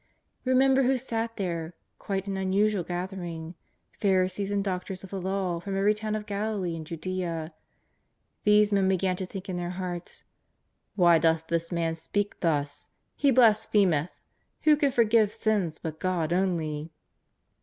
[0.45, 3.53] Remember who sat there, quite an unusual gathering,
[3.99, 7.53] Pharisees and doc tors of the Law from every town of Galilee and Judea.
[8.43, 10.23] These men began to think in their hearts:"
[10.95, 14.09] Why doth this Man speak thus?'' He blasphemeth.
[14.63, 16.89] Who can forgive sins but God only